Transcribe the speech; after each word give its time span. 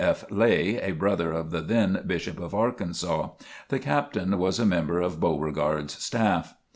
F. 0.03 0.25
Lay, 0.31 0.77
a 0.81 0.93
brother 0.93 1.31
of 1.31 1.51
the 1.51 1.61
then 1.61 2.01
Bishop 2.07 2.39
of 2.39 2.55
Arkansas. 2.55 3.29
The 3.69 3.77
Captain 3.77 4.39
was 4.39 4.57
a 4.57 4.65
member 4.65 4.99
of 4.99 5.19
Beauregard's 5.19 5.93
staff. 6.03 6.55